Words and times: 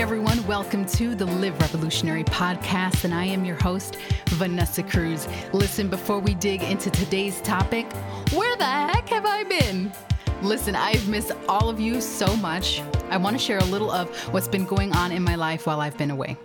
everyone. 0.00 0.42
Welcome 0.46 0.86
to 0.86 1.14
the 1.14 1.26
Live 1.26 1.60
Revolutionary 1.60 2.24
podcast, 2.24 3.04
and 3.04 3.12
I 3.12 3.26
am 3.26 3.44
your 3.44 3.56
host, 3.56 3.96
Vanessa 4.28 4.82
Cruz. 4.82 5.28
Listen, 5.52 5.88
before 5.88 6.20
we 6.20 6.32
dig 6.32 6.62
into 6.62 6.90
today's 6.90 7.42
topic, 7.42 7.92
where 8.32 8.56
the 8.56 8.64
heck 8.64 9.10
have 9.10 9.26
I 9.26 9.44
been? 9.44 9.92
Listen, 10.40 10.74
I've 10.74 11.06
missed 11.06 11.32
all 11.50 11.68
of 11.68 11.78
you 11.78 12.00
so 12.00 12.34
much. 12.36 12.80
I 13.10 13.18
want 13.18 13.36
to 13.36 13.38
share 13.38 13.58
a 13.58 13.64
little 13.64 13.90
of 13.90 14.08
what's 14.32 14.48
been 14.48 14.64
going 14.64 14.94
on 14.94 15.12
in 15.12 15.22
my 15.22 15.34
life 15.34 15.66
while 15.66 15.82
I've 15.82 15.98
been 15.98 16.10
away. 16.10 16.38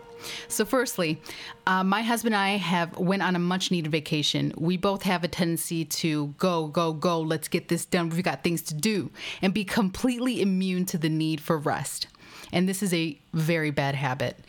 So, 0.50 0.66
firstly, 0.66 1.22
uh, 1.66 1.86
my 1.86 2.02
husband 2.02 2.36
and 2.36 2.42
I 2.42 2.58
have 2.58 2.98
went 2.98 3.24
on 3.24 3.38
a 3.38 3.40
much 3.40 3.72
needed 3.72 3.90
vacation. 3.90 4.54
We 4.58 4.76
both 4.76 5.04
have 5.04 5.24
a 5.24 5.30
tendency 5.30 5.86
to 5.86 6.28
go, 6.40 6.68
go, 6.68 6.92
go. 6.92 7.22
Let's 7.22 7.48
get 7.48 7.70
this 7.70 7.86
done. 7.86 8.10
We've 8.10 8.22
got 8.22 8.44
things 8.44 8.64
to 8.64 8.74
do, 8.74 9.12
and 9.42 9.54
be 9.54 9.64
completely 9.64 10.42
immune 10.42 10.86
to 10.88 10.98
the 10.98 11.10
need 11.10 11.40
for 11.40 11.58
rest. 11.58 12.08
And 12.56 12.68
this 12.68 12.82
is 12.82 12.92
a 12.94 13.20
very 13.34 13.70
bad 13.70 13.94
habit. 13.94 14.40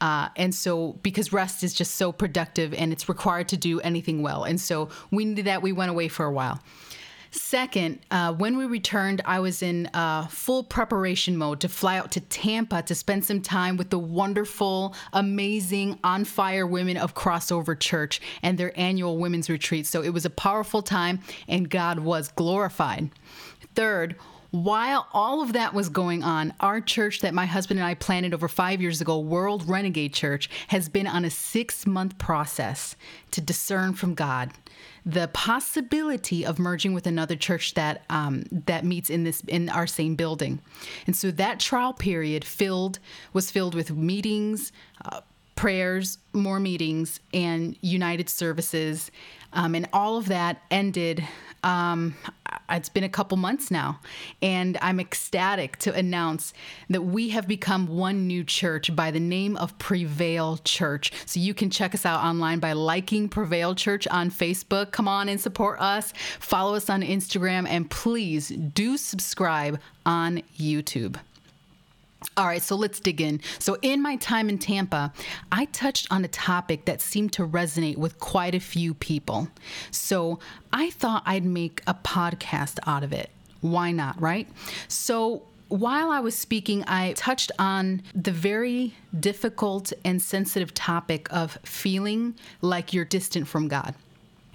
Uh, 0.00 0.28
and 0.36 0.54
so, 0.54 0.92
because 1.02 1.32
rest 1.32 1.64
is 1.64 1.72
just 1.72 1.94
so 1.96 2.12
productive 2.12 2.74
and 2.74 2.92
it's 2.92 3.08
required 3.08 3.48
to 3.48 3.56
do 3.56 3.80
anything 3.80 4.22
well. 4.22 4.44
And 4.44 4.60
so, 4.60 4.90
we 5.10 5.24
needed 5.24 5.46
that. 5.46 5.62
We 5.62 5.72
went 5.72 5.90
away 5.90 6.08
for 6.08 6.26
a 6.26 6.32
while. 6.32 6.60
Second, 7.30 7.98
uh, 8.12 8.32
when 8.32 8.56
we 8.56 8.64
returned, 8.64 9.20
I 9.24 9.40
was 9.40 9.60
in 9.60 9.90
uh, 9.92 10.28
full 10.28 10.62
preparation 10.62 11.36
mode 11.36 11.60
to 11.62 11.68
fly 11.68 11.98
out 11.98 12.12
to 12.12 12.20
Tampa 12.20 12.82
to 12.82 12.94
spend 12.94 13.24
some 13.24 13.40
time 13.40 13.76
with 13.76 13.90
the 13.90 13.98
wonderful, 13.98 14.94
amazing, 15.12 15.98
on 16.04 16.24
fire 16.24 16.64
women 16.64 16.96
of 16.96 17.16
Crossover 17.16 17.78
Church 17.78 18.20
and 18.42 18.56
their 18.56 18.78
annual 18.78 19.18
women's 19.18 19.50
retreat. 19.50 19.84
So 19.86 20.00
it 20.00 20.10
was 20.10 20.24
a 20.24 20.30
powerful 20.30 20.80
time, 20.80 21.18
and 21.48 21.68
God 21.68 21.98
was 21.98 22.28
glorified. 22.28 23.10
Third, 23.74 24.14
while 24.54 25.08
all 25.12 25.42
of 25.42 25.54
that 25.54 25.74
was 25.74 25.88
going 25.88 26.22
on, 26.22 26.54
our 26.60 26.80
church 26.80 27.22
that 27.22 27.34
my 27.34 27.44
husband 27.44 27.80
and 27.80 27.86
I 27.88 27.94
planted 27.94 28.32
over 28.32 28.46
five 28.46 28.80
years 28.80 29.00
ago, 29.00 29.18
World 29.18 29.68
Renegade 29.68 30.14
Church, 30.14 30.48
has 30.68 30.88
been 30.88 31.08
on 31.08 31.24
a 31.24 31.30
six 31.30 31.88
month 31.88 32.18
process 32.18 32.94
to 33.32 33.40
discern 33.40 33.94
from 33.94 34.14
God 34.14 34.52
the 35.04 35.28
possibility 35.32 36.46
of 36.46 36.60
merging 36.60 36.94
with 36.94 37.08
another 37.08 37.34
church 37.34 37.74
that 37.74 38.04
um, 38.08 38.44
that 38.66 38.84
meets 38.84 39.10
in 39.10 39.24
this 39.24 39.42
in 39.48 39.68
our 39.70 39.88
same 39.88 40.14
building, 40.14 40.60
and 41.08 41.16
so 41.16 41.32
that 41.32 41.58
trial 41.58 41.92
period 41.92 42.44
filled 42.44 43.00
was 43.32 43.50
filled 43.50 43.74
with 43.74 43.90
meetings. 43.90 44.70
Uh, 45.04 45.20
prayers, 45.64 46.18
more 46.34 46.60
meetings, 46.60 47.20
and 47.32 47.74
united 47.80 48.28
services. 48.28 49.10
Um, 49.54 49.74
and 49.74 49.88
all 49.94 50.18
of 50.18 50.26
that 50.28 50.60
ended 50.70 51.26
um, 51.62 52.14
it's 52.68 52.90
been 52.90 53.04
a 53.04 53.08
couple 53.08 53.38
months 53.38 53.70
now, 53.70 53.98
and 54.42 54.76
I'm 54.82 55.00
ecstatic 55.00 55.78
to 55.78 55.94
announce 55.94 56.52
that 56.90 57.00
we 57.00 57.30
have 57.30 57.48
become 57.48 57.86
one 57.86 58.26
new 58.26 58.44
church 58.44 58.94
by 58.94 59.10
the 59.10 59.20
name 59.20 59.56
of 59.56 59.78
Prevail 59.78 60.58
Church. 60.58 61.10
So 61.24 61.40
you 61.40 61.54
can 61.54 61.70
check 61.70 61.94
us 61.94 62.04
out 62.04 62.22
online 62.22 62.58
by 62.58 62.74
liking 62.74 63.30
Prevail 63.30 63.74
Church 63.74 64.06
on 64.08 64.30
Facebook. 64.30 64.90
Come 64.90 65.08
on 65.08 65.30
and 65.30 65.40
support 65.40 65.80
us. 65.80 66.12
Follow 66.40 66.74
us 66.74 66.90
on 66.90 67.00
Instagram, 67.00 67.66
and 67.66 67.90
please 67.90 68.50
do 68.50 68.98
subscribe 68.98 69.80
on 70.04 70.42
YouTube. 70.58 71.16
All 72.36 72.46
right, 72.46 72.62
so 72.62 72.74
let's 72.74 72.98
dig 73.00 73.20
in. 73.20 73.40
So, 73.58 73.76
in 73.82 74.02
my 74.02 74.16
time 74.16 74.48
in 74.48 74.58
Tampa, 74.58 75.12
I 75.52 75.66
touched 75.66 76.08
on 76.10 76.24
a 76.24 76.28
topic 76.28 76.84
that 76.86 77.00
seemed 77.00 77.32
to 77.34 77.46
resonate 77.46 77.96
with 77.96 78.18
quite 78.18 78.54
a 78.54 78.60
few 78.60 78.94
people. 78.94 79.48
So, 79.90 80.40
I 80.72 80.90
thought 80.90 81.22
I'd 81.26 81.44
make 81.44 81.82
a 81.86 81.94
podcast 81.94 82.78
out 82.86 83.04
of 83.04 83.12
it. 83.12 83.30
Why 83.60 83.92
not, 83.92 84.20
right? 84.20 84.48
So, 84.88 85.44
while 85.68 86.10
I 86.10 86.20
was 86.20 86.36
speaking, 86.36 86.84
I 86.86 87.12
touched 87.14 87.52
on 87.58 88.02
the 88.14 88.32
very 88.32 88.94
difficult 89.18 89.92
and 90.04 90.20
sensitive 90.20 90.74
topic 90.74 91.26
of 91.30 91.58
feeling 91.64 92.34
like 92.60 92.92
you're 92.92 93.04
distant 93.04 93.48
from 93.48 93.68
God. 93.68 93.94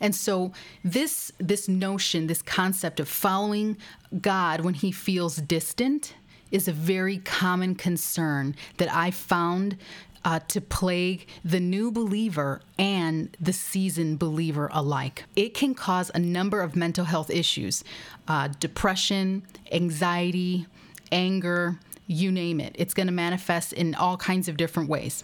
And 0.01 0.15
so 0.15 0.53
this 0.83 1.31
this 1.39 1.67
notion, 1.67 2.27
this 2.27 2.41
concept 2.41 2.99
of 2.99 3.09
following 3.09 3.77
God 4.21 4.61
when 4.61 4.73
he 4.73 4.91
feels 4.91 5.37
distant 5.37 6.13
is 6.51 6.67
a 6.67 6.71
very 6.71 7.17
common 7.19 7.75
concern 7.75 8.55
that 8.77 8.93
I 8.93 9.11
found 9.11 9.77
uh, 10.25 10.39
to 10.49 10.61
plague 10.61 11.27
the 11.45 11.59
new 11.59 11.91
believer 11.91 12.61
and 12.77 13.35
the 13.39 13.53
seasoned 13.53 14.19
believer 14.19 14.69
alike. 14.73 15.23
It 15.35 15.53
can 15.53 15.73
cause 15.73 16.11
a 16.13 16.19
number 16.19 16.61
of 16.61 16.75
mental 16.75 17.05
health 17.05 17.29
issues 17.29 17.83
uh, 18.27 18.49
depression, 18.59 19.43
anxiety, 19.71 20.67
anger, 21.11 21.79
you 22.07 22.31
name 22.31 22.59
it. 22.59 22.75
It's 22.77 22.93
going 22.93 23.07
to 23.07 23.13
manifest 23.13 23.73
in 23.73 23.95
all 23.95 24.17
kinds 24.17 24.47
of 24.47 24.57
different 24.57 24.89
ways. 24.89 25.23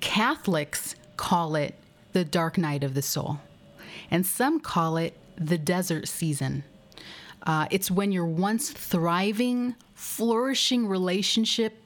Catholics 0.00 0.96
call 1.16 1.54
it 1.54 1.74
the 2.12 2.24
dark 2.24 2.58
night 2.58 2.82
of 2.82 2.94
the 2.94 3.02
soul, 3.02 3.38
and 4.10 4.26
some 4.26 4.60
call 4.60 4.96
it 4.96 5.16
the 5.36 5.58
desert 5.58 6.08
season. 6.08 6.64
Uh, 7.46 7.66
it's 7.70 7.90
when 7.90 8.10
you're 8.10 8.24
once 8.24 8.70
thriving, 8.70 9.74
flourishing 10.04 10.86
relationship 10.86 11.82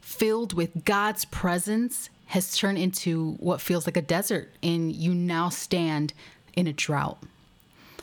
filled 0.00 0.52
with 0.52 0.84
God's 0.84 1.24
presence 1.24 2.10
has 2.26 2.56
turned 2.56 2.78
into 2.78 3.32
what 3.40 3.60
feels 3.60 3.86
like 3.86 3.96
a 3.96 4.02
desert, 4.02 4.52
and 4.62 4.94
you 4.94 5.14
now 5.14 5.48
stand 5.48 6.12
in 6.54 6.66
a 6.66 6.72
drought. 6.72 7.18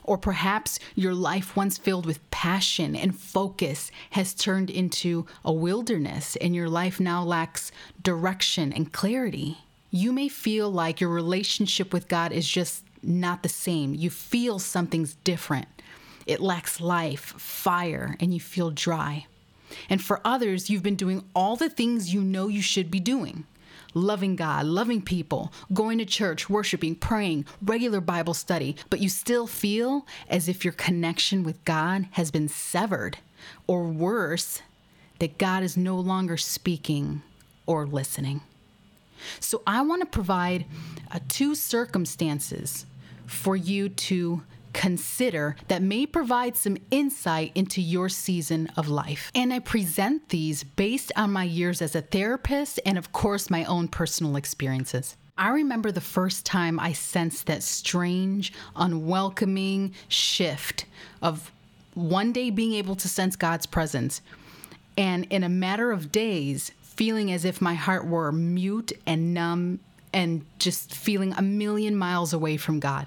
Or 0.03 0.17
perhaps 0.17 0.79
your 0.95 1.13
life, 1.13 1.55
once 1.55 1.77
filled 1.77 2.05
with 2.05 2.29
passion 2.31 2.95
and 2.95 3.17
focus, 3.17 3.91
has 4.11 4.33
turned 4.33 4.69
into 4.69 5.25
a 5.45 5.53
wilderness, 5.53 6.35
and 6.37 6.55
your 6.55 6.69
life 6.69 6.99
now 6.99 7.23
lacks 7.23 7.71
direction 8.01 8.73
and 8.73 8.91
clarity. 8.91 9.59
You 9.91 10.11
may 10.11 10.29
feel 10.29 10.69
like 10.69 10.99
your 10.99 11.11
relationship 11.11 11.93
with 11.93 12.07
God 12.07 12.31
is 12.31 12.47
just 12.47 12.83
not 13.03 13.43
the 13.43 13.49
same. 13.49 13.93
You 13.93 14.09
feel 14.09 14.59
something's 14.59 15.15
different. 15.23 15.67
It 16.27 16.41
lacks 16.41 16.79
life, 16.79 17.33
fire, 17.38 18.15
and 18.19 18.33
you 18.33 18.39
feel 18.39 18.69
dry. 18.69 19.25
And 19.89 20.01
for 20.01 20.21
others, 20.23 20.69
you've 20.69 20.83
been 20.83 20.95
doing 20.95 21.23
all 21.33 21.55
the 21.55 21.69
things 21.69 22.13
you 22.13 22.21
know 22.21 22.47
you 22.47 22.61
should 22.61 22.91
be 22.91 22.99
doing 22.99 23.45
loving 23.93 24.35
God, 24.35 24.65
loving 24.65 25.01
people, 25.01 25.51
going 25.73 25.97
to 25.97 26.05
church, 26.05 26.49
worshiping, 26.49 26.93
praying, 26.93 27.45
regular 27.61 27.99
Bible 27.99 28.33
study, 28.33 28.75
but 28.89 28.99
you 28.99 29.09
still 29.09 29.47
feel 29.47 30.05
as 30.29 30.47
if 30.47 30.63
your 30.63 30.73
connection 30.73 31.43
with 31.43 31.63
God 31.65 32.07
has 32.11 32.29
been 32.29 32.47
severed, 32.47 33.17
or 33.65 33.83
worse, 33.85 34.61
that 35.19 35.38
God 35.38 35.63
is 35.63 35.75
no 35.77 35.99
longer 35.99 36.38
speaking 36.38 37.23
or 37.65 37.88
listening. 37.88 38.41
So 39.39 39.63
I 39.65 39.81
want 39.81 40.01
to 40.01 40.05
provide 40.05 40.65
uh, 41.11 41.19
two 41.27 41.55
circumstances 41.55 42.85
for 43.25 43.55
you 43.55 43.89
to 43.89 44.44
consider 44.77 45.55
that 45.69 45.81
may 45.81 46.05
provide 46.05 46.55
some 46.55 46.77
insight 46.91 47.51
into 47.55 47.81
your 47.81 48.07
season 48.07 48.69
of 48.77 48.88
life. 48.88 49.31
And 49.33 49.51
I 49.51 49.57
present 49.57 50.29
these 50.29 50.63
based 50.63 51.11
on 51.15 51.33
my 51.33 51.45
years 51.45 51.81
as 51.81 51.95
a 51.95 52.01
therapist 52.01 52.79
and, 52.85 52.95
of 52.95 53.11
course, 53.11 53.49
my 53.49 53.65
own 53.65 53.88
personal 53.88 54.35
experiences. 54.35 55.17
I 55.35 55.49
remember 55.49 55.91
the 55.91 55.99
first 55.99 56.45
time 56.45 56.79
I 56.79 56.93
sensed 56.93 57.47
that 57.47 57.63
strange, 57.63 58.53
unwelcoming 58.75 59.95
shift 60.09 60.85
of 61.23 61.51
one 61.95 62.31
day 62.31 62.51
being 62.51 62.73
able 62.73 62.95
to 62.97 63.09
sense 63.09 63.35
God's 63.35 63.65
presence, 63.65 64.21
and 64.95 65.25
in 65.31 65.44
a 65.44 65.49
matter 65.49 65.91
of 65.91 66.11
days, 66.11 66.71
feeling 66.83 67.31
as 67.31 67.45
if 67.45 67.61
my 67.61 67.73
heart 67.73 68.05
were 68.05 68.31
mute 68.31 68.91
and 69.07 69.33
numb 69.33 69.79
and 70.17 70.44
just 70.57 70.95
feeling 70.95 71.31
a 71.33 71.44
million 71.44 71.95
miles 71.95 72.33
away 72.33 72.57
from 72.57 72.79
God. 72.79 73.05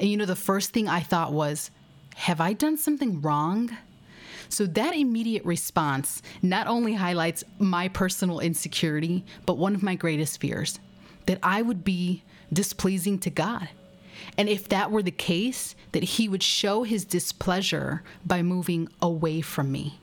And 0.00 0.10
you 0.10 0.16
know, 0.16 0.24
the 0.24 0.34
first 0.34 0.72
thing 0.72 0.88
I 0.88 0.98
thought 0.98 1.32
was, 1.32 1.70
have 2.16 2.40
I 2.40 2.52
done 2.52 2.76
something 2.76 3.20
wrong? 3.22 3.70
So 4.48 4.66
that 4.66 4.96
immediate 4.96 5.44
response 5.44 6.20
not 6.42 6.66
only 6.66 6.94
highlights 6.94 7.44
my 7.60 7.86
personal 7.86 8.40
insecurity, 8.40 9.24
but 9.46 9.56
one 9.56 9.76
of 9.76 9.84
my 9.84 9.94
greatest 9.94 10.40
fears 10.40 10.80
that 11.26 11.38
I 11.44 11.62
would 11.62 11.84
be 11.84 12.24
displeasing 12.52 13.20
to 13.20 13.30
God. 13.30 13.68
And 14.36 14.48
if 14.48 14.68
that 14.68 14.90
were 14.90 15.04
the 15.04 15.12
case, 15.12 15.76
that 15.92 16.02
He 16.02 16.28
would 16.28 16.42
show 16.42 16.82
His 16.82 17.04
displeasure 17.04 18.02
by 18.26 18.42
moving 18.42 18.88
away 19.00 19.42
from 19.42 19.70
me. 19.70 20.00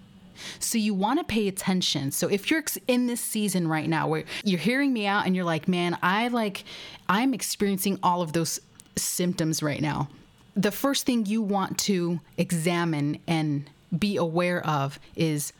So 0.60 0.78
you 0.78 0.94
want 0.94 1.20
to 1.20 1.26
pay 1.26 1.48
attention. 1.48 2.12
So 2.12 2.28
if 2.28 2.50
you're 2.50 2.64
in 2.88 3.08
this 3.08 3.22
season 3.22 3.68
right 3.68 3.90
now 3.90 4.08
where 4.08 4.24
you're 4.44 4.60
hearing 4.60 4.94
me 4.94 5.08
out 5.08 5.26
and 5.26 5.36
you're 5.36 5.46
like, 5.46 5.68
man, 5.68 5.98
I 6.02 6.28
like, 6.30 6.64
I'm 7.10 7.34
experiencing 7.34 8.00
all 8.04 8.22
of 8.22 8.34
those 8.34 8.60
symptoms 8.96 9.62
right 9.62 9.82
now. 9.82 10.10
The 10.56 10.72
first 10.72 11.06
thing 11.06 11.26
you 11.26 11.42
want 11.42 11.78
to 11.80 12.20
examine 12.38 13.20
and 13.28 13.70
be 13.98 14.18
aware 14.18 14.66
of 14.66 15.00
is 15.16 15.54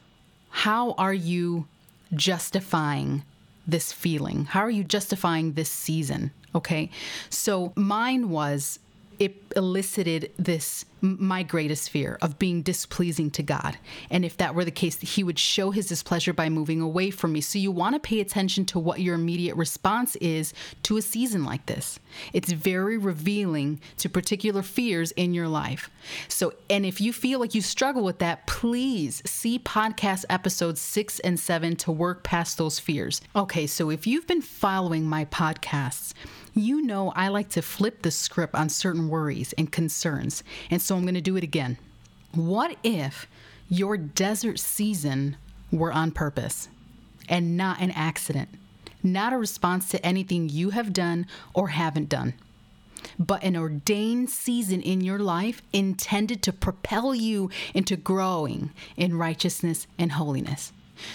how 0.50 0.94
are 0.94 1.14
you 1.14 1.68
justifying 2.14 3.24
this 3.68 3.92
feeling? 3.92 4.46
How 4.46 4.62
are 4.62 4.70
you 4.70 4.84
justifying 4.84 5.54
this 5.54 5.70
season? 5.70 6.32
Okay. 6.54 6.90
So 7.30 7.74
mine 7.76 8.30
was, 8.30 8.80
it 9.20 9.36
elicited 9.56 10.32
this 10.38 10.86
my 11.06 11.44
greatest 11.44 11.90
fear 11.90 12.18
of 12.22 12.40
being 12.40 12.62
displeasing 12.62 13.32
to 13.32 13.44
God. 13.44 13.78
And 14.10 14.26
if 14.26 14.38
that 14.38 14.56
were 14.56 14.66
the 14.66 14.72
case, 14.72 15.00
He 15.00 15.24
would 15.24 15.40
show 15.40 15.72
His 15.72 15.88
displeasure 15.88 16.34
by 16.34 16.50
moving 16.50 16.82
away 16.82 17.12
from 17.12 17.34
me. 17.34 17.42
So 17.42 17.60
you 17.60 17.72
want 17.72 17.96
to 17.96 18.00
pay 18.00 18.20
attention 18.20 18.66
to 18.66 18.80
what 18.80 19.00
your 19.00 19.16
immediate 19.16 19.56
response 19.56 20.16
is 20.18 20.54
to 20.84 20.98
a 20.98 21.02
season 21.02 21.44
like 21.44 21.66
this. 21.66 22.00
It's 22.34 22.52
very 22.52 22.98
revealing 22.98 23.80
to 23.98 24.10
particular 24.10 24.62
fears 24.62 25.12
in 25.12 25.34
your 25.34 25.48
life. 25.48 25.90
So, 26.28 26.54
and 26.70 26.86
if 26.86 27.02
you 27.02 27.14
feel 27.14 27.40
like 27.40 27.56
you 27.56 27.62
struggle 27.62 28.04
with 28.04 28.20
that, 28.20 28.48
please 28.48 29.22
see 29.26 29.60
podcast 29.60 30.26
episodes 30.30 30.82
six 30.82 31.20
and 31.20 31.40
seven 31.40 31.76
to 31.78 31.92
work 31.92 32.24
past 32.24 32.58
those 32.58 32.80
fears. 32.80 33.22
Okay, 33.36 33.68
so 33.68 33.90
if 33.90 34.08
you've 34.08 34.28
been 34.28 34.42
following 34.42 35.06
my 35.06 35.26
podcasts, 35.26 36.14
you 36.54 36.82
know 36.82 37.12
I 37.16 37.28
like 37.28 37.50
to 37.50 37.62
flip 37.62 38.02
the 38.02 38.12
script 38.12 38.56
on 38.56 38.70
certain 38.70 39.10
worries 39.10 39.54
and 39.58 39.72
concerns, 39.72 40.44
and 40.70 40.82
so 40.82 40.95
I'm 40.96 41.04
going 41.04 41.16
to 41.16 41.22
do 41.22 41.38
it 41.38 41.44
again. 41.44 41.78
What 42.34 42.78
if 42.84 43.28
your 43.70 43.98
desert 43.98 44.60
season 44.60 45.38
were 45.72 45.92
on 45.92 46.12
purpose 46.12 46.70
and 47.28 47.58
not 47.58 47.80
an 47.80 47.92
accident, 47.92 48.50
not 49.02 49.34
a 49.34 49.38
response 49.38 49.90
to 49.90 50.06
anything 50.06 50.50
you 50.50 50.72
have 50.72 50.94
done 50.94 51.28
or 51.54 51.70
haven't 51.70 52.10
done? 52.10 52.34
but 53.20 53.44
an 53.44 53.56
ordained 53.56 54.30
season 54.30 54.82
in 54.82 55.02
your 55.02 55.20
life 55.20 55.62
intended 55.74 56.42
to 56.44 56.54
propel 56.54 57.14
you 57.14 57.50
into 57.74 57.96
growing 57.96 58.72
in 58.98 59.18
righteousness 59.18 59.88
and 59.98 60.14
holiness. 60.14 60.72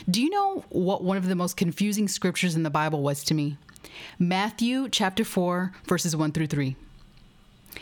Do 0.09 0.23
you 0.23 0.31
know 0.31 0.65
what 0.69 1.03
one 1.03 1.17
of 1.17 1.27
the 1.27 1.35
most 1.35 1.57
confusing 1.57 2.09
scriptures 2.09 2.55
in 2.55 2.63
the 2.63 2.71
Bible 2.71 3.03
was 3.03 3.25
to 3.25 3.35
me? 3.35 3.57
Matthew 4.19 4.89
chapter 4.89 5.25
4, 5.25 5.73
verses 5.87 6.15
1 6.15 6.33
through 6.33 6.49
3. 6.49 6.77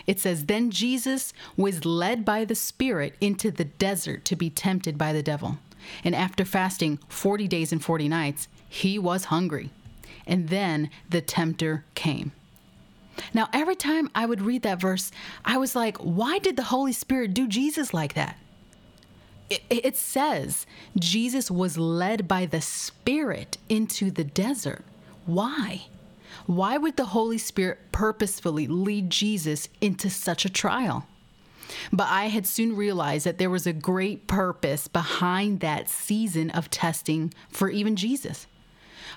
It 0.06 0.20
says, 0.20 0.46
Then 0.46 0.70
Jesus 0.70 1.32
was 1.56 1.84
led 1.84 2.24
by 2.24 2.44
the 2.44 2.54
Spirit 2.54 3.14
into 3.20 3.50
the 3.50 3.64
desert 3.64 4.24
to 4.26 4.36
be 4.36 4.50
tempted 4.50 4.98
by 4.98 5.12
the 5.12 5.22
devil. 5.22 5.58
And 6.04 6.14
after 6.14 6.44
fasting 6.44 6.98
40 7.08 7.48
days 7.48 7.72
and 7.72 7.82
40 7.82 8.08
nights, 8.08 8.48
he 8.68 8.98
was 8.98 9.26
hungry. 9.26 9.70
And 10.26 10.48
then 10.48 10.90
the 11.08 11.20
tempter 11.20 11.84
came. 11.94 12.32
Now, 13.34 13.48
every 13.52 13.74
time 13.74 14.10
I 14.14 14.26
would 14.26 14.42
read 14.42 14.62
that 14.62 14.80
verse, 14.80 15.10
I 15.44 15.58
was 15.58 15.74
like, 15.74 15.96
why 15.98 16.38
did 16.38 16.56
the 16.56 16.64
Holy 16.64 16.92
Spirit 16.92 17.34
do 17.34 17.48
Jesus 17.48 17.92
like 17.92 18.14
that? 18.14 18.36
It, 19.50 19.62
it 19.70 19.96
says 19.96 20.66
Jesus 20.98 21.50
was 21.50 21.78
led 21.78 22.28
by 22.28 22.46
the 22.46 22.60
Spirit 22.60 23.58
into 23.68 24.10
the 24.10 24.24
desert. 24.24 24.84
Why? 25.26 25.86
Why 26.48 26.78
would 26.78 26.96
the 26.96 27.04
Holy 27.04 27.36
Spirit 27.36 27.92
purposefully 27.92 28.66
lead 28.66 29.10
Jesus 29.10 29.68
into 29.82 30.08
such 30.08 30.46
a 30.46 30.50
trial? 30.50 31.06
But 31.92 32.08
I 32.08 32.28
had 32.28 32.46
soon 32.46 32.74
realized 32.74 33.26
that 33.26 33.36
there 33.36 33.50
was 33.50 33.66
a 33.66 33.74
great 33.74 34.26
purpose 34.26 34.88
behind 34.88 35.60
that 35.60 35.90
season 35.90 36.48
of 36.48 36.70
testing 36.70 37.34
for 37.50 37.68
even 37.68 37.96
Jesus. 37.96 38.46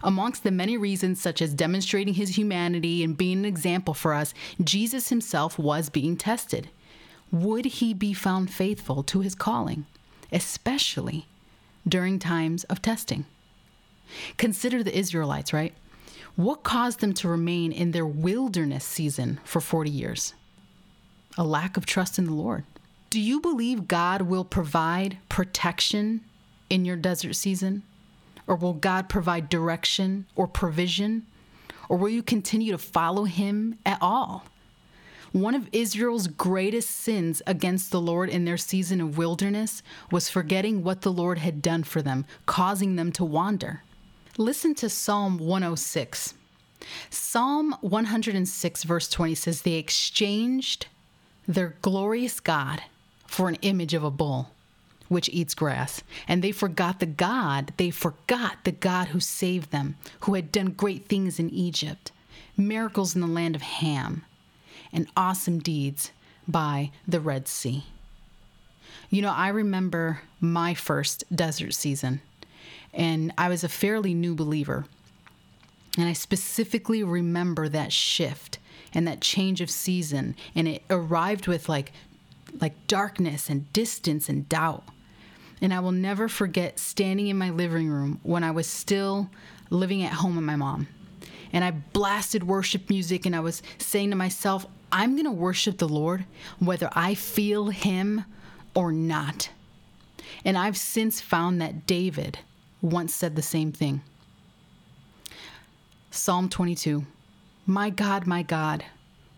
Amongst 0.04 0.44
the 0.44 0.52
many 0.52 0.76
reasons, 0.76 1.22
such 1.22 1.42
as 1.42 1.54
demonstrating 1.54 2.16
his 2.16 2.38
humanity 2.38 3.02
and 3.02 3.16
being 3.16 3.40
an 3.40 3.46
example 3.46 3.94
for 3.94 4.14
us, 4.14 4.34
Jesus 4.62 5.08
himself 5.08 5.58
was 5.58 5.90
being 5.90 6.18
tested. 6.18 6.68
Would 7.32 7.64
he 7.64 7.94
be 7.94 8.14
found 8.14 8.52
faithful 8.52 9.04
to 9.04 9.22
his 9.22 9.36
calling, 9.36 9.86
especially 10.34 11.28
during 11.88 12.20
times 12.20 12.66
of 12.66 12.82
testing? 12.82 13.24
Consider 14.36 14.84
the 14.84 14.98
Israelites, 14.98 15.54
right? 15.54 15.74
What 16.36 16.64
caused 16.64 17.00
them 17.00 17.14
to 17.16 17.28
remain 17.28 17.72
in 17.72 17.92
their 17.92 18.06
wilderness 18.06 18.86
season 18.86 19.40
for 19.44 19.60
40 19.60 19.90
years? 19.90 20.34
A 21.38 21.44
lack 21.44 21.78
of 21.78 21.86
trust 21.86 22.18
in 22.18 22.26
the 22.26 22.34
Lord. 22.34 22.64
Do 23.10 23.20
you 23.20 23.42
believe 23.42 23.88
God 23.88 24.24
will 24.24 24.46
provide 24.46 25.18
protection 25.28 26.22
in 26.70 26.86
your 26.86 26.96
desert 26.96 27.36
season? 27.36 27.84
Or 28.48 28.56
will 28.56 28.74
God 28.74 29.10
provide 29.10 29.50
direction 29.50 30.26
or 30.36 30.48
provision? 30.48 31.26
Or 31.90 31.98
will 31.98 32.10
you 32.10 32.24
continue 32.24 32.72
to 32.72 32.78
follow 32.78 33.26
Him 33.26 33.78
at 33.86 33.98
all? 34.02 34.46
One 35.34 35.56
of 35.56 35.70
Israel's 35.72 36.28
greatest 36.28 36.90
sins 36.90 37.42
against 37.46 37.92
the 37.92 38.02
Lord 38.02 38.30
in 38.30 38.46
their 38.46 38.58
season 38.58 39.00
of 39.00 39.18
wilderness 39.18 39.84
was 40.12 40.30
forgetting 40.30 40.84
what 40.84 41.02
the 41.02 41.12
Lord 41.12 41.38
had 41.38 41.62
done 41.62 41.84
for 41.84 42.02
them, 42.02 42.26
causing 42.46 42.96
them 42.96 43.12
to 43.14 43.24
wander. 43.26 43.84
Listen 44.38 44.74
to 44.76 44.90
Psalm 44.90 45.38
106. 45.38 46.36
Psalm 47.10 47.76
106, 47.82 48.84
verse 48.84 49.10
20 49.10 49.36
says, 49.36 49.62
They 49.62 49.74
exchanged 49.74 50.88
their 51.48 51.76
glorious 51.82 52.40
God 52.40 52.82
for 53.28 53.50
an 53.50 53.56
image 53.56 53.94
of 53.94 54.04
a 54.04 54.12
bull 54.12 54.52
which 55.10 55.28
eats 55.30 55.54
grass. 55.54 56.02
And 56.30 56.42
they 56.42 56.54
forgot 56.54 57.02
the 57.02 57.06
God, 57.06 57.74
they 57.76 57.90
forgot 57.90 58.64
the 58.64 58.72
God 58.72 59.10
who 59.10 59.20
saved 59.20 59.72
them, 59.72 59.98
who 60.22 60.36
had 60.36 60.52
done 60.52 60.68
great 60.68 61.08
things 61.08 61.38
in 61.38 61.50
Egypt, 61.50 62.14
miracles 62.56 63.14
in 63.14 63.20
the 63.20 63.28
land 63.28 63.58
of 63.58 63.62
Ham, 63.62 64.24
and 64.94 65.08
awesome 65.18 65.60
deeds 65.60 66.12
by 66.48 66.92
the 67.06 67.20
Red 67.20 67.50
Sea. 67.50 67.84
You 69.10 69.22
know, 69.22 69.34
I 69.34 69.50
remember 69.50 70.22
my 70.40 70.74
first 70.74 71.26
desert 71.36 71.74
season 71.74 72.22
and 72.94 73.34
I 73.38 73.50
was 73.50 73.64
a 73.64 73.70
fairly 73.70 74.14
new 74.14 74.36
believer. 74.36 74.86
And 75.98 76.08
I 76.08 76.14
specifically 76.14 77.04
remember 77.04 77.68
that 77.70 77.92
shift 77.92 78.60
and 78.94 79.08
that 79.08 79.22
change 79.22 79.62
of 79.62 79.70
season. 79.70 80.36
And 80.56 80.68
it 80.68 80.84
arrived 80.90 81.48
with 81.48 81.68
like, 81.68 81.92
like 82.60 82.88
darkness 82.88 83.50
and 83.50 83.72
distance 83.74 84.30
and 84.30 84.48
doubt. 84.48 84.84
And 85.62 85.74
I 85.74 85.80
will 85.80 85.92
never 85.92 86.28
forget 86.28 86.80
standing 86.80 87.28
in 87.28 87.38
my 87.38 87.50
living 87.50 87.90
room 87.90 88.20
when 88.24 88.44
I 88.44 88.52
was 88.52 88.68
still 88.68 89.30
living 89.70 90.04
at 90.04 90.14
home 90.14 90.36
with 90.36 90.46
my 90.46 90.56
mom. 90.56 90.88
And 91.54 91.64
I 91.64 91.72
blasted 91.72 92.44
worship 92.44 92.90
music 92.90 93.26
and 93.26 93.36
I 93.36 93.42
was 93.42 93.62
saying 93.78 94.10
to 94.10 94.16
myself, 94.16 94.66
I'm 94.92 95.12
going 95.12 95.26
to 95.26 95.32
worship 95.32 95.78
the 95.78 95.88
Lord 95.88 96.26
whether 96.60 96.90
I 96.94 97.16
feel 97.16 97.68
Him 97.68 98.26
or 98.74 98.92
not. 98.92 99.50
And 100.44 100.58
I've 100.58 100.78
since 100.78 101.22
found 101.22 101.62
that 101.62 101.86
David 101.86 102.40
once 102.82 103.14
said 103.14 103.36
the 103.36 103.42
same 103.42 103.72
thing. 103.72 104.02
Psalm 106.10 106.50
22 106.50 107.06
My 107.66 107.90
God, 107.90 108.28
my 108.28 108.44
God, 108.44 108.84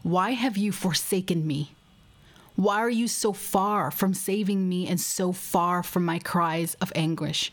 why 0.01 0.31
have 0.31 0.57
you 0.57 0.71
forsaken 0.71 1.45
me? 1.45 1.73
Why 2.55 2.77
are 2.77 2.89
you 2.89 3.07
so 3.07 3.33
far 3.33 3.89
from 3.89 4.13
saving 4.13 4.69
me 4.69 4.87
and 4.87 4.99
so 4.99 5.31
far 5.31 5.81
from 5.81 6.05
my 6.05 6.19
cries 6.19 6.75
of 6.75 6.91
anguish? 6.95 7.51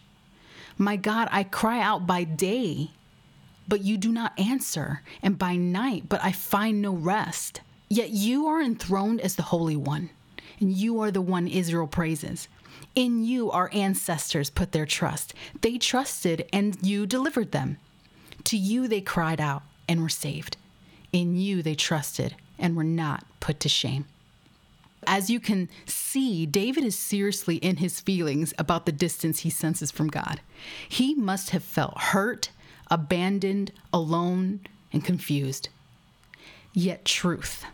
My 0.76 0.97
God, 0.97 1.28
I 1.30 1.44
cry 1.44 1.80
out 1.80 2.06
by 2.06 2.25
day, 2.25 2.90
but 3.68 3.82
you 3.82 3.97
do 3.97 4.12
not 4.12 4.38
answer, 4.38 5.02
and 5.23 5.38
by 5.38 5.56
night, 5.56 6.04
but 6.09 6.23
I 6.23 6.32
find 6.32 6.80
no 6.82 6.92
rest. 6.92 7.61
Yet 7.88 8.11
you 8.11 8.47
are 8.47 8.62
enthroned 8.62 9.20
as 9.20 9.37
the 9.37 9.42
Holy 9.42 9.76
One, 9.76 10.11
and 10.59 10.73
you 10.73 11.00
are 11.00 11.11
the 11.11 11.20
one 11.20 11.49
Israel 11.49 11.87
praises. 11.87 12.49
In 12.95 13.25
you, 13.25 13.50
our 13.50 13.71
ancestors 13.73 14.50
put 14.50 14.73
their 14.73 14.87
trust. 14.87 15.35
They 15.61 15.79
trusted, 15.79 16.49
and 16.53 16.77
you 16.83 17.07
delivered 17.07 17.53
them. 17.53 17.79
To 18.45 18.57
you, 18.57 18.89
they 18.89 19.00
cried 19.00 19.41
out 19.41 19.62
and 19.89 20.03
were 20.03 20.09
saved. 20.09 20.57
In 21.12 21.37
you, 21.37 21.62
they 21.62 21.75
trusted 21.75 22.35
and 22.59 22.77
were 22.77 22.85
not 22.85 23.25
put 23.41 23.61
to 23.61 23.69
shame. 23.69 24.07
As 25.07 25.31
you 25.31 25.41
can 25.41 25.69
see, 25.87 26.47
David 26.47 26.85
is 26.85 26.99
seriously 26.99 27.57
in 27.57 27.77
his 27.77 28.00
feelings 28.00 28.53
about 28.59 28.87
the 28.87 28.93
distance 28.93 29.41
he 29.41 29.50
senses 29.50 29.91
from 29.91 30.09
God. 30.09 30.41
He 30.89 31.15
must 31.15 31.50
have 31.50 31.65
felt 31.65 31.99
hurt, 31.99 32.50
abandoned, 32.91 33.73
alone, 33.93 34.61
and 34.93 35.05
confused. 35.05 35.69
Yet, 36.73 37.05
truth 37.05 37.65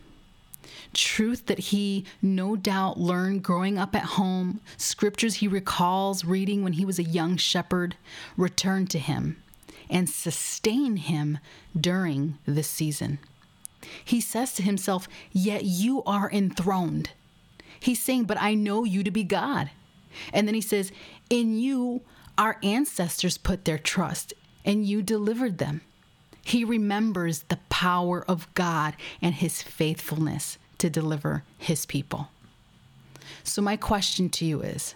truth 0.96 1.46
that 1.46 1.58
he 1.58 2.04
no 2.20 2.56
doubt 2.56 2.98
learned 2.98 3.42
growing 3.42 3.78
up 3.78 3.94
at 3.94 4.02
home, 4.02 4.60
scriptures 4.76 5.36
he 5.36 5.46
recalls 5.46 6.24
reading 6.24 6.64
when 6.64 6.72
he 6.72 6.84
was 6.84 6.98
a 6.98 7.04
young 7.04 7.36
shepherd, 7.36 7.96
return 8.36 8.86
to 8.88 8.98
him 8.98 9.36
and 9.88 10.08
sustain 10.08 10.96
him 10.96 11.38
during 11.78 12.38
this 12.46 12.68
season. 12.68 13.18
He 14.04 14.20
says 14.20 14.54
to 14.54 14.62
himself, 14.62 15.08
Yet 15.30 15.64
you 15.64 16.02
are 16.04 16.30
enthroned. 16.30 17.10
He's 17.78 18.02
saying, 18.02 18.24
But 18.24 18.40
I 18.40 18.54
know 18.54 18.84
you 18.84 19.04
to 19.04 19.10
be 19.10 19.22
God. 19.22 19.70
And 20.32 20.48
then 20.48 20.54
he 20.54 20.60
says, 20.60 20.90
In 21.30 21.58
you, 21.58 22.00
our 22.38 22.58
ancestors 22.62 23.38
put 23.38 23.64
their 23.64 23.78
trust, 23.78 24.34
and 24.64 24.84
you 24.84 25.02
delivered 25.02 25.58
them. 25.58 25.82
He 26.42 26.64
remembers 26.64 27.42
the 27.42 27.58
power 27.68 28.24
of 28.26 28.52
God 28.54 28.94
and 29.20 29.34
his 29.34 29.62
faithfulness 29.62 30.58
to 30.78 30.90
deliver 30.90 31.44
his 31.58 31.86
people. 31.86 32.28
So, 33.42 33.62
my 33.62 33.76
question 33.76 34.28
to 34.30 34.44
you 34.44 34.60
is 34.62 34.94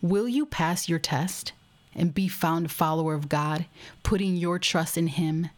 Will 0.00 0.28
you 0.28 0.46
pass 0.46 0.88
your 0.88 0.98
test 0.98 1.52
and 1.94 2.14
be 2.14 2.28
found 2.28 2.66
a 2.66 2.70
follower 2.70 3.14
of 3.14 3.28
God, 3.28 3.66
putting 4.02 4.36
your 4.36 4.58
trust 4.58 4.96
in 4.96 5.08
him 5.08 5.48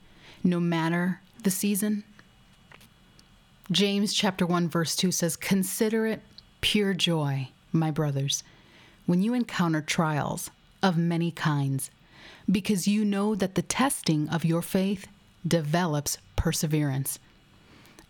no 0.43 0.61
matter 0.61 1.21
the 1.43 1.51
season? 1.51 2.05
James 3.71 4.13
chapter 4.13 4.45
1 4.45 4.69
verse 4.69 4.95
2 4.97 5.11
says, 5.11 5.37
"Consider 5.37 6.07
it 6.07 6.23
pure 6.61 6.95
joy, 6.95 7.49
my 7.73 7.91
brothers, 7.91 8.43
when 9.07 9.23
you 9.23 9.35
encounter 9.35 9.81
trials 9.81 10.51
of 10.83 10.99
many 10.99 11.31
kinds, 11.31 11.91
because 12.51 12.87
you 12.87 13.05
know 13.05 13.35
that 13.35 13.55
the 13.55 13.63
testing 13.63 14.29
of 14.29 14.45
your 14.45 14.63
faith 14.63 15.07
develops 15.47 16.19
perseverance. 16.37 17.19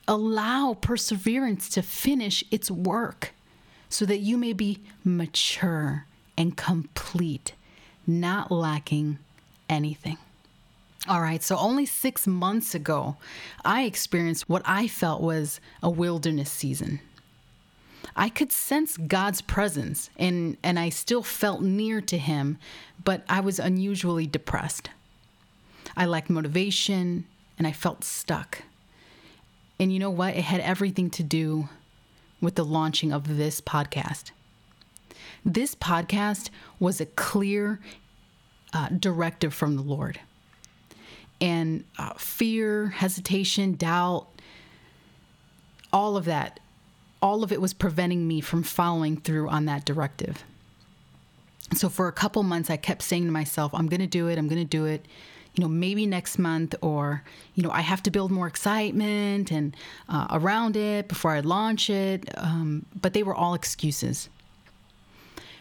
Allow 0.06 0.76
perseverance 0.80 1.68
to 1.70 1.82
finish 1.82 2.44
its 2.50 2.70
work 2.70 3.32
so 3.88 4.04
that 4.04 4.18
you 4.18 4.37
may 4.37 4.52
be 4.52 4.80
mature 5.02 6.06
and 6.37 6.56
complete, 6.56 7.54
not 8.06 8.50
lacking 8.50 9.18
anything. 9.68 10.18
All 11.06 11.20
right, 11.20 11.42
so 11.42 11.56
only 11.56 11.84
six 11.84 12.26
months 12.26 12.75
ago, 12.75 13.16
I 13.64 13.82
experienced 13.82 14.49
what 14.49 14.62
I 14.64 14.88
felt 14.88 15.20
was 15.20 15.61
a 15.82 15.90
wilderness 15.90 16.50
season. 16.50 17.00
I 18.16 18.28
could 18.28 18.52
sense 18.52 18.96
God's 18.96 19.40
presence 19.40 20.08
and, 20.18 20.56
and 20.62 20.78
I 20.78 20.88
still 20.88 21.23
felt 21.23 21.62
near 21.62 22.00
to 22.02 22.16
Him, 22.16 22.58
but 23.02 23.23
I 23.28 23.40
was 23.40 23.58
unusually 23.58 24.26
depressed. 24.26 24.90
I 25.96 26.06
lacked 26.06 26.30
motivation 26.30 27.26
and 27.58 27.66
I 27.66 27.73
felt 27.73 28.02
stuck. 28.02 28.62
And 29.78 29.92
you 29.92 29.98
know 29.98 30.10
what? 30.10 30.36
It 30.36 30.44
had 30.44 30.60
everything 30.60 31.10
to 31.10 31.22
do 31.22 31.68
with 32.40 32.54
the 32.54 32.64
launching 32.64 33.12
of 33.12 33.36
this 33.36 33.60
podcast. 33.60 34.30
This 35.44 35.74
podcast 35.74 36.50
was 36.78 37.00
a 37.00 37.06
clear 37.06 37.80
uh, 38.72 38.88
directive 38.88 39.54
from 39.54 39.76
the 39.76 39.82
Lord 39.82 40.20
and 41.40 41.84
uh, 41.98 42.14
fear, 42.14 42.88
hesitation, 42.88 43.74
doubt, 43.74 44.26
all 45.92 46.16
of 46.16 46.24
that, 46.24 46.60
all 47.20 47.44
of 47.44 47.52
it 47.52 47.60
was 47.60 47.74
preventing 47.74 48.26
me 48.26 48.40
from 48.40 48.62
following 48.62 49.20
through 49.20 49.48
on 49.48 49.64
that 49.66 49.84
directive. 49.84 50.44
So 51.74 51.88
for 51.88 52.08
a 52.08 52.12
couple 52.12 52.42
months, 52.42 52.70
I 52.70 52.76
kept 52.76 53.02
saying 53.02 53.24
to 53.26 53.30
myself, 53.30 53.72
I'm 53.74 53.88
going 53.88 54.00
to 54.00 54.06
do 54.06 54.28
it, 54.28 54.38
I'm 54.38 54.48
going 54.48 54.62
to 54.62 54.64
do 54.64 54.86
it. 54.86 55.06
You 55.54 55.62
know, 55.62 55.68
maybe 55.68 56.04
next 56.04 56.38
month, 56.38 56.75
or, 56.80 57.23
you 57.54 57.62
know, 57.62 57.70
I 57.70 57.80
have 57.80 58.02
to 58.04 58.11
build 58.11 58.30
more 58.32 58.49
excitement 58.49 59.52
and 59.52 59.76
uh, 60.08 60.26
around 60.30 60.76
it 60.76 61.06
before 61.06 61.30
I 61.30 61.40
launch 61.40 61.88
it. 61.90 62.28
Um, 62.37 62.87
but 63.00 63.12
they 63.12 63.23
were 63.23 63.34
all 63.34 63.54
excuses. 63.54 64.28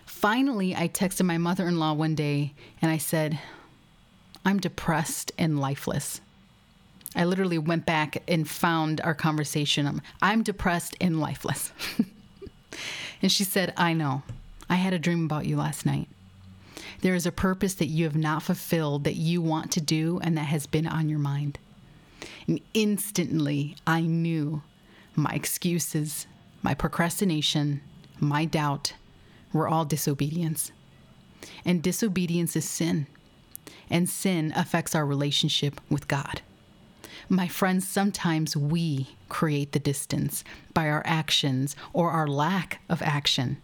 Finally, 0.06 0.76
I 0.76 0.88
texted 0.88 1.26
my 1.26 1.38
mother 1.38 1.68
in 1.68 1.78
law 1.78 1.94
one 1.94 2.16
day 2.16 2.54
and 2.82 2.90
I 2.90 2.98
said, 2.98 3.40
I'm 4.46 4.60
depressed 4.60 5.32
and 5.38 5.60
lifeless. 5.60 6.22
I 7.16 7.26
literally 7.26 7.58
went 7.58 7.86
back 7.86 8.24
and 8.28 8.50
found 8.50 9.00
our 9.02 9.14
conversation. 9.14 10.02
I'm 10.22 10.44
depressed 10.44 10.96
and 11.00 11.20
lifeless. 11.20 11.72
and 13.22 13.32
she 13.32 13.44
said, 13.44 13.74
I 13.78 13.94
know. 13.94 14.24
I 14.70 14.76
had 14.76 14.94
a 14.94 15.00
dream 15.00 15.26
about 15.26 15.46
you 15.46 15.58
last 15.58 15.86
night. 15.86 16.08
There 17.04 17.16
is 17.16 17.26
a 17.26 17.34
purpose 17.34 17.74
that 17.74 17.88
you 17.88 18.06
have 18.06 18.16
not 18.16 18.44
fulfilled 18.44 19.04
that 19.04 19.18
you 19.18 19.42
want 19.42 19.72
to 19.72 19.82
do 19.82 20.22
and 20.24 20.38
that 20.38 20.46
has 20.46 20.66
been 20.66 20.88
on 20.88 21.10
your 21.10 21.20
mind. 21.20 21.60
And 22.48 22.62
instantly, 22.74 23.76
I 23.86 24.00
knew 24.00 24.62
my 25.14 25.34
excuses, 25.34 26.28
my 26.62 26.74
procrastination, 26.74 27.82
my 28.22 28.46
doubt 28.46 28.94
were 29.52 29.68
all 29.68 29.84
disobedience. 29.84 30.72
And 31.66 31.84
disobedience 31.84 32.56
is 32.56 32.64
sin 32.64 33.08
and 33.90 34.08
sin 34.08 34.54
affects 34.56 34.96
our 34.96 35.06
relationship 35.06 35.82
with 35.90 36.08
God. 36.08 36.42
My 37.28 37.50
friends, 37.50 37.86
sometimes 37.86 38.56
we 38.56 39.10
create 39.28 39.74
the 39.74 39.80
distance 39.80 40.46
by 40.74 40.88
our 40.88 41.04
actions 41.06 41.76
or 41.92 42.12
our 42.12 42.28
lack 42.28 42.80
of 42.88 43.02
action. 43.02 43.58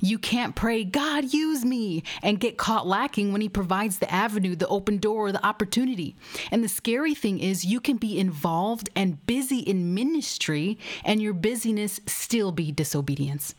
You 0.00 0.18
can't 0.18 0.54
pray, 0.54 0.84
God, 0.84 1.32
use 1.32 1.64
me, 1.64 2.02
and 2.22 2.40
get 2.40 2.56
caught 2.56 2.86
lacking 2.86 3.32
when 3.32 3.40
He 3.40 3.48
provides 3.48 3.98
the 3.98 4.12
avenue, 4.12 4.56
the 4.56 4.68
open 4.68 4.98
door, 4.98 5.26
or 5.26 5.32
the 5.32 5.44
opportunity. 5.44 6.16
And 6.50 6.64
the 6.64 6.68
scary 6.68 7.14
thing 7.14 7.38
is, 7.40 7.64
you 7.64 7.80
can 7.80 7.96
be 7.96 8.18
involved 8.18 8.88
and 8.96 9.24
busy 9.26 9.58
in 9.58 9.94
ministry, 9.94 10.78
and 11.04 11.20
your 11.20 11.34
busyness 11.34 12.00
still 12.06 12.52
be 12.52 12.72
disobedience. 12.72 13.54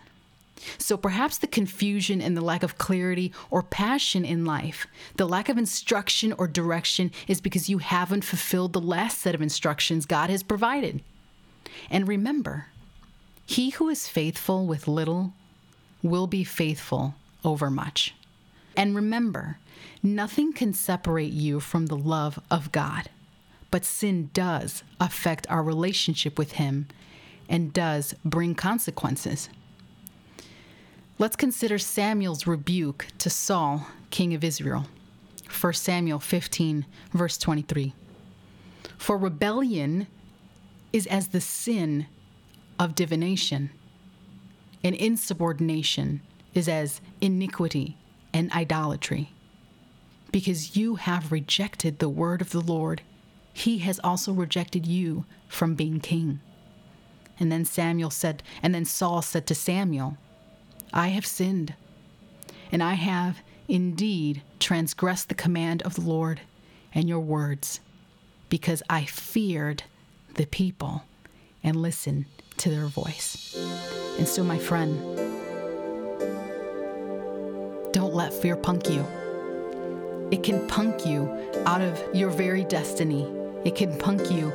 So 0.78 0.98
perhaps 0.98 1.38
the 1.38 1.48
confusion 1.48 2.22
and 2.22 2.38
the 2.38 2.42
lack 2.42 2.63
of 2.63 2.78
clarity 2.78 3.32
or 3.50 3.63
passion 3.63 4.24
in 4.24 4.46
life, 4.46 4.86
the 5.16 5.28
lack 5.28 5.50
of 5.50 5.58
instruction 5.58 6.34
or 6.34 6.48
direction 6.48 7.12
is 7.28 7.42
because 7.42 7.70
you 7.70 7.80
haven't 7.80 8.24
fulfilled 8.24 8.74
the 8.74 8.82
last 8.82 9.20
set 9.20 9.36
of 9.36 9.42
instructions 9.42 10.06
God 10.06 10.30
has 10.30 10.44
provided. 10.44 11.01
And 11.90 12.08
remember, 12.08 12.68
he 13.46 13.72
who 13.72 13.90
is 13.90 14.08
faithful 14.08 14.66
with 14.68 14.88
little 14.88 15.34
will 16.03 16.27
be 16.27 16.43
faithful 16.43 17.15
over 17.43 17.70
much. 17.70 18.15
And 18.75 18.96
remember, 18.96 19.58
nothing 20.01 20.53
can 20.53 20.74
separate 20.74 21.34
you 21.34 21.60
from 21.60 21.88
the 21.88 21.98
love 21.98 22.39
of 22.50 22.72
God, 22.72 23.10
but 23.70 23.86
sin 23.86 24.29
does 24.34 24.84
affect 25.00 25.48
our 25.50 25.63
relationship 25.63 26.38
with 26.38 26.53
Him 26.53 26.88
and 27.50 27.74
does 27.74 28.15
bring 28.24 28.55
consequences. 28.55 29.50
Let's 31.20 31.36
consider 31.36 31.77
Samuel's 31.77 32.48
rebuke 32.48 33.08
to 33.20 33.29
Saul, 33.29 33.88
king 34.10 34.34
of 34.34 34.43
Israel. 34.43 34.88
1 35.60 35.74
Samuel 35.74 36.20
15, 36.20 36.86
verse 37.13 37.38
23. 37.38 37.93
For 38.98 39.17
rebellion 39.17 40.08
is 40.93 41.05
as 41.08 41.27
the 41.27 41.41
sin 41.41 42.08
of 42.79 42.96
divination, 42.96 43.70
and 44.84 44.96
insubordination 44.96 46.22
is 46.54 46.68
as 46.68 47.02
iniquity 47.20 47.98
and 48.34 48.52
idolatry. 48.52 49.32
Because 50.32 50.76
you 50.76 50.96
have 50.96 51.32
rejected 51.32 52.00
the 52.00 52.10
word 52.10 52.42
of 52.42 52.52
the 52.52 52.62
Lord, 52.62 53.02
he 53.54 53.80
has 53.80 54.00
also 54.04 54.32
rejected 54.32 54.86
you 54.86 55.26
from 55.48 55.76
being 55.76 56.00
king. 56.00 56.40
And 57.40 57.52
then 57.52 57.66
Samuel 57.66 58.10
said, 58.10 58.44
and 58.62 58.74
then 58.74 58.86
Saul 58.86 59.22
said 59.22 59.46
to 59.48 59.56
Samuel, 59.56 60.18
I 60.94 61.10
have 61.10 61.26
sinned, 61.26 61.74
and 62.72 62.84
I 62.84 62.94
have 62.94 63.40
indeed 63.68 64.42
transgressed 64.60 65.30
the 65.30 65.36
command 65.36 65.82
of 65.84 65.96
the 65.96 66.02
Lord 66.02 66.42
and 66.94 67.08
your 67.08 67.20
words, 67.20 67.80
because 68.50 68.84
I 68.90 69.06
feared 69.06 69.84
the 70.36 70.46
people 70.46 71.04
and 71.64 71.76
listened 71.76 72.26
to 72.62 72.70
their 72.70 72.86
voice. 72.86 73.58
And 74.20 74.27
so, 74.27 74.44
my 74.44 74.60
friend, 74.60 75.00
don't 77.91 78.13
let 78.13 78.32
fear 78.32 78.56
punk 78.56 78.88
you. 78.88 79.06
It 80.30 80.44
can 80.44 80.68
punk 80.68 81.06
you 81.06 81.27
out 81.65 81.82
of 81.82 82.00
your 82.13 82.30
very 82.30 82.63
destiny. 82.63 83.27
It 83.65 83.75
can 83.75 83.98
punk 83.98 84.32
you 84.32 84.53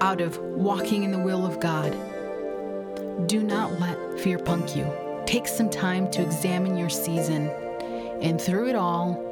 out 0.00 0.20
of 0.20 0.38
walking 0.38 1.02
in 1.02 1.10
the 1.10 1.18
will 1.18 1.44
of 1.44 1.58
God. 1.58 1.90
Do 3.26 3.42
not 3.42 3.80
let 3.80 4.20
fear 4.20 4.38
punk 4.38 4.76
you. 4.76 4.86
Take 5.26 5.48
some 5.48 5.68
time 5.68 6.08
to 6.12 6.22
examine 6.22 6.78
your 6.78 6.88
season, 6.88 7.48
and 8.22 8.40
through 8.40 8.68
it 8.68 8.76
all, 8.76 9.24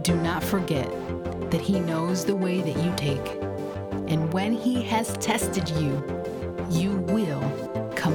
do 0.00 0.16
not 0.16 0.42
forget 0.42 0.90
that 1.50 1.60
He 1.60 1.80
knows 1.80 2.24
the 2.24 2.34
way 2.34 2.62
that 2.62 2.82
you 2.82 2.94
take. 2.96 3.26
And 4.10 4.32
when 4.32 4.54
He 4.54 4.82
has 4.84 5.12
tested 5.18 5.68
you, 5.68 6.02
you 6.70 6.96
will 7.08 7.43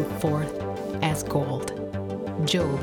come 0.03 0.19
forth 0.19 0.61
as 1.03 1.23
gold. 1.23 1.73
Job 2.45 2.79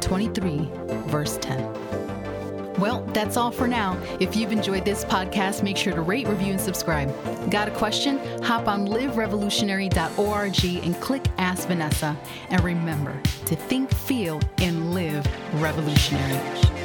23, 0.00 0.68
verse 1.06 1.38
10. 1.38 2.74
Well, 2.78 3.04
that's 3.12 3.36
all 3.36 3.52
for 3.52 3.68
now. 3.68 3.96
If 4.18 4.34
you've 4.34 4.50
enjoyed 4.50 4.84
this 4.84 5.04
podcast, 5.04 5.62
make 5.62 5.76
sure 5.76 5.94
to 5.94 6.02
rate, 6.02 6.26
review, 6.26 6.52
and 6.52 6.60
subscribe. 6.60 7.08
Got 7.50 7.68
a 7.68 7.70
question? 7.70 8.18
Hop 8.42 8.66
on 8.66 8.88
liverevolutionary.org 8.88 10.64
and 10.84 11.00
click 11.00 11.24
Ask 11.38 11.68
Vanessa. 11.68 12.16
And 12.50 12.62
remember 12.64 13.20
to 13.46 13.54
think, 13.54 13.94
feel, 13.94 14.40
and 14.58 14.92
live 14.92 15.24
revolutionary. 15.62 16.83